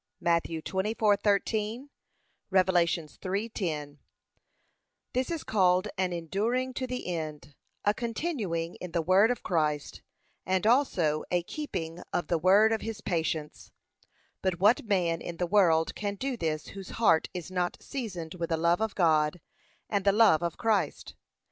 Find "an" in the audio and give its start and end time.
5.95-6.11